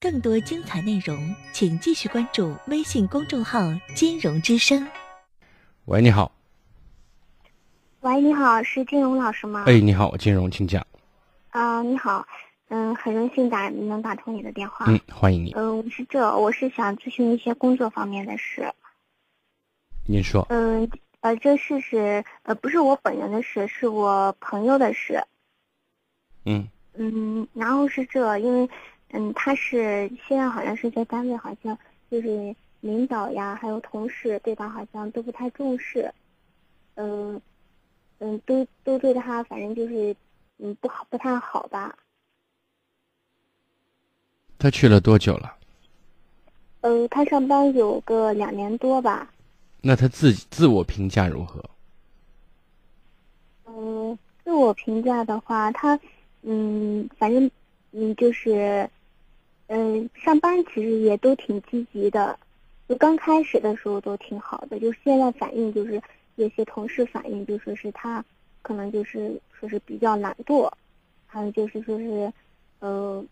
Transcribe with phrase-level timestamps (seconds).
[0.00, 3.60] 更多精彩内容，请继续关注微信公众号
[3.94, 4.86] “金融之声”。
[5.86, 6.30] 喂，你好。
[8.00, 9.64] 喂，你好，是金融老师吗？
[9.66, 10.86] 哎，你好，金融，请讲。
[11.50, 12.24] 啊，你好，
[12.68, 14.86] 嗯，很荣幸打能打通你的电话。
[14.88, 15.52] 嗯，欢迎你。
[15.56, 18.72] 嗯，是这，我是想咨询一些工作方面的事。
[20.06, 20.46] 您说。
[20.50, 20.88] 嗯，
[21.20, 25.24] 呃，这事是呃，不是我本人的事，是我朋友的事。
[26.44, 26.68] 嗯。
[26.96, 28.68] 嗯，然后是这，因为
[29.10, 31.78] 嗯，他是现在好像是在单位，好像
[32.10, 36.12] 就是领导呀，还有同事对他好像都不太重视。
[36.94, 37.40] 嗯。
[38.18, 40.16] 嗯，都都对他，反正就是，
[40.56, 41.94] 嗯，不好，不太好吧。
[44.58, 45.54] 他去了多久了？
[46.80, 49.30] 呃，他上班有个两年多吧。
[49.82, 51.62] 那他自己自我评价如何？
[53.66, 56.00] 嗯，自我评价的话，他，
[56.48, 57.50] 嗯，反正，
[57.92, 58.88] 嗯，就是，
[59.66, 62.38] 嗯，上班其实也都挺积极的，
[62.88, 66.00] 就刚开始的时候都挺好的，就现在反应就是。
[66.38, 68.22] 有些同事反映就说是他，
[68.60, 70.70] 可能就是说是比较懒惰，
[71.26, 72.30] 还有就是说是，
[72.80, 73.24] 呃，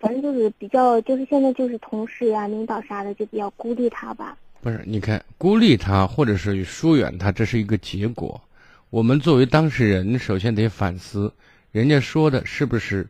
[0.00, 4.34] 反正就是比较就是现在就是同事呀、领导啥的就比较孤立他吧。
[4.62, 8.40] 不是，你看孤立他或者是疏远他，这是一个结果。
[8.88, 11.30] 我们作为当事人，首先得反思，
[11.76, 13.06] 人家说的是不是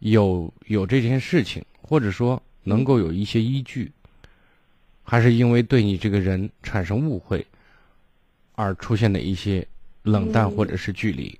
[0.00, 3.90] 有有这件事情，或者说能够有一些依据，
[5.02, 7.46] 还是因为对你这个人产生误会。
[8.56, 9.66] 而出现的一些
[10.02, 11.36] 冷淡或者是距离，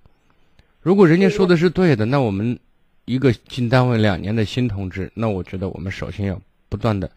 [0.80, 2.58] 如果人家说的是对的，那我们
[3.04, 6.40] 一个进单位两年的新同志，那我觉得我们首先要
[6.70, 7.08] 不断的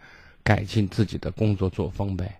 [0.43, 2.37] 改进自己的工作作风呗。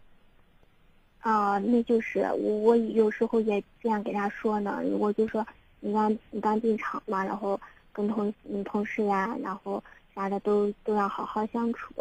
[1.19, 4.81] 啊，那就是我我有时候也这样给他说呢。
[4.99, 5.47] 我就说
[5.87, 7.59] 你刚你刚进厂嘛，然后
[7.93, 9.81] 跟同嗯同事呀，然后
[10.13, 11.93] 啥的都都要好好相处，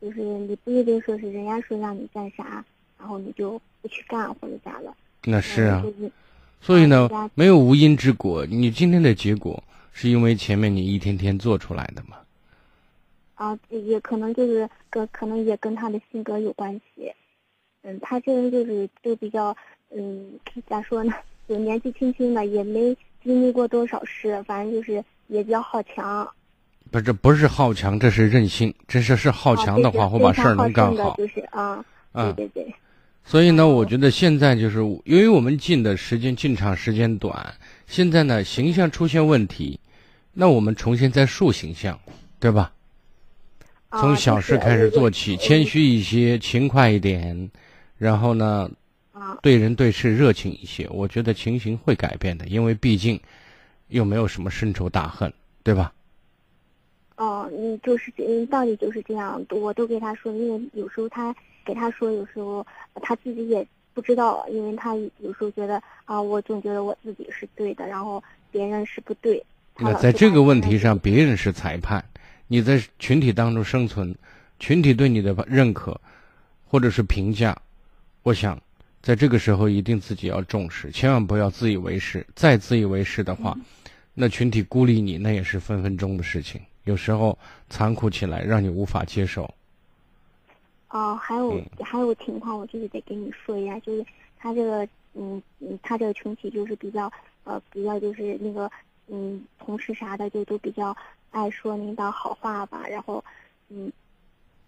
[0.00, 2.64] 就是你不一定说是人家说让你干啥。
[2.98, 4.94] 然后你就不去干或者咋了？
[5.24, 5.84] 那是啊，
[6.60, 8.46] 所以呢，没有无因之果。
[8.46, 9.60] 你今天的结果
[9.92, 12.16] 是因为前面你一天天做出来的嘛？
[13.34, 17.12] 啊，也可能就是跟可能也跟他的性格有关系。
[17.82, 19.56] 嗯，他这人就是就比较
[19.90, 21.12] 嗯，咋说呢？
[21.48, 26.28] 就年纪轻轻的，也没经历过多少事，反正就是也比较好强。
[26.90, 28.74] 不，这不是好强，这是任性。
[28.86, 31.16] 这是是好强的话，会把事儿能干好。
[31.16, 32.74] 就是啊，对对对。
[33.24, 37.54] 所以呢，我觉得现在就是由于我们进的时间进场时间短，
[37.86, 39.78] 现在呢形象出现问题，
[40.32, 41.98] 那我们重新再树形象，
[42.40, 42.72] 对吧？
[43.92, 47.50] 从小事开始做起，谦虚一些，勤快一点，
[47.96, 48.70] 然后呢，
[49.42, 53.20] 对人对事热情一些，我觉得情形会改变的，因为毕竟
[53.88, 55.92] 又没有什么深仇大恨，对吧？
[57.16, 61.34] 哦，嗯，就是嗯，道理就是这样，我都给他说，因为有时候他。
[61.64, 62.66] 给他说，有时候
[63.02, 63.64] 他自己也
[63.94, 68.20] 不知道，因为他有时候觉得啊，我总觉得我自己是对的，然后
[68.50, 69.40] 别人是不对。
[69.78, 72.04] 那在这个问题上，别人是裁判，
[72.48, 74.12] 你在群体当中生存，
[74.58, 76.00] 群体对你的认可
[76.66, 77.56] 或者是评价，
[78.24, 78.60] 我想
[79.02, 82.24] 在这个时候一定自己要重视，千万不要自以为是。
[82.36, 83.56] 再自以为是的话，
[84.14, 86.60] 那群体孤立你，那也是分分钟的事情。
[86.84, 87.36] 有时候
[87.68, 89.52] 残酷起来，让你无法接受。
[90.90, 94.06] 哦，还有还有情况，我就是得跟你说一下，就是
[94.38, 97.10] 他这个，嗯嗯，他这个群体就是比较，
[97.42, 98.70] 呃，比较就是那个，
[99.08, 100.96] 嗯，同事啥的就都比较
[101.30, 103.24] 爱说领导好话吧，然后，
[103.68, 103.90] 嗯，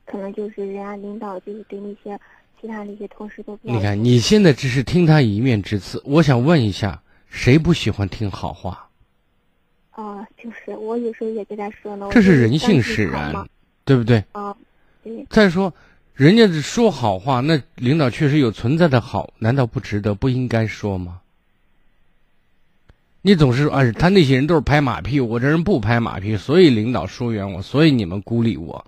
[0.07, 2.19] 可能就是人家领导就是对那些
[2.65, 3.59] 其他那些同事都。
[3.61, 8.89] 你看，你现在只是听他一面之词，我想问一下，谁不喜欢听好话？
[9.91, 12.09] 啊，就是我有时候也跟他说呢。
[12.11, 13.47] 这是人性使然，
[13.85, 14.25] 对不对？
[14.33, 14.57] 啊，
[15.03, 15.27] 对。
[15.29, 15.75] 再说。
[16.15, 21.21] 人家说好话，那领导确实有存在的好，难道不值得、不应该说吗？
[23.21, 28.87] 你总是说，哎，他那些人都是拍马屁，我这人不拍马屁，所以领导疏远我，所以你们孤立我。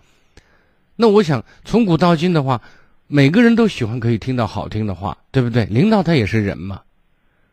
[0.94, 2.62] 那我想，从古到今的话，
[3.08, 5.64] 每个人都喜欢可以听到好听的话，对不对？
[5.66, 6.82] 领导他也是人嘛，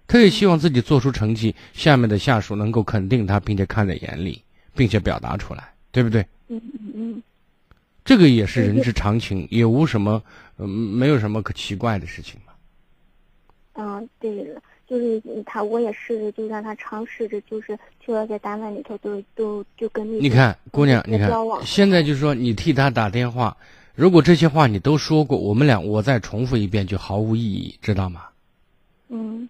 [0.08, 4.42] 他也希望自己做出成绩，下面的下属能够肯定他，并且看在眼里，
[4.76, 6.22] 并且表达出来，对不对？
[6.48, 7.24] 嗯嗯嗯。
[8.06, 10.22] 这个也是人之常情，也无什么，
[10.58, 12.54] 嗯，没有什么可奇怪的事情嘛。
[13.76, 21.32] 嗯，对了，就是他，我也试着，就让他尝试着，就是去了在单位里头都都就跟你看，姑娘，你看，
[21.64, 23.56] 现在就是说你替他打电话，
[23.96, 28.24] 如果这些话你都说过，我们俩我再重复一遍就毫无意义，知道吗？
[29.10, 29.48] 嗯。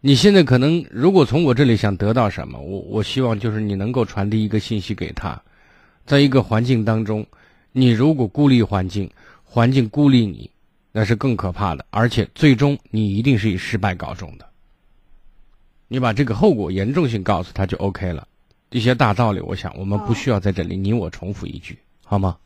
[0.00, 5.40] 你现在可能如果从我这里想得到什么，我我希望就是你能够传递一个信息给他。
[6.04, 7.24] 在一个环境当中，
[7.72, 9.08] 你如果孤立环境，
[9.44, 10.50] 环境孤立你，
[10.92, 14.46] 那是更可怕的，而且最终你一定是以失败告终的。
[15.88, 18.26] 你把这个后果严重性告诉他就 OK 了。
[18.70, 22.36] 一些大道理，我想我们不需要在这里你我重复一句，好吗？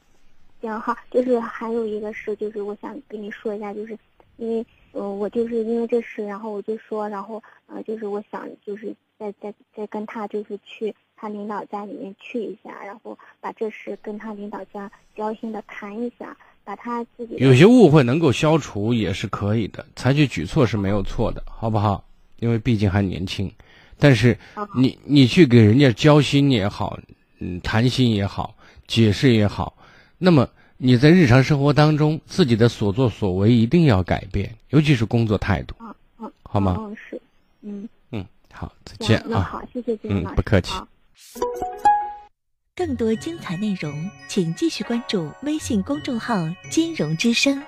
[0.60, 3.96] 行好，就是还有一个事，就是我想跟你说一下，就是
[4.36, 22.04] 因为呃，我就是因为这事，然后我就说，然后呃，就是我想就是再再再跟他就是去他领导家里面去一下，然后把这事跟他领导家交心的谈一下，把他自己有些误会能够消除也是可以的，采取举措是没有错的，好不好？
[22.40, 23.52] 因为毕竟还年轻，
[23.98, 24.36] 但是
[24.76, 26.98] 你你去给人家交心也好，
[27.40, 28.54] 嗯，谈心也好，
[28.86, 29.74] 解释也好。
[30.18, 35.74] 那么你在日常生活当中，自己的所作所为一定要改变，尤其是工作态度，
[36.18, 36.76] 嗯，好吗？
[36.78, 37.20] 嗯，是，
[37.62, 40.72] 嗯嗯，好，再见啊，好，谢谢金老师，不客气。
[42.74, 46.36] 更多精彩内容，请继续关注微信公众号
[46.70, 47.62] “金融之声”。